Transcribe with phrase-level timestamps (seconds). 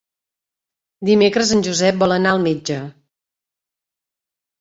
[1.09, 2.79] Dimecres en Josep vol anar al metge.